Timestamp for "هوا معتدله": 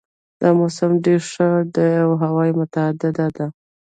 2.21-3.27